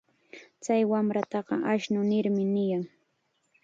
Chay 0.63 0.81
wamrataqa 0.91 1.55
ashnu 1.71 1.99
nirmi 2.11 2.43
niyan. 2.53 2.83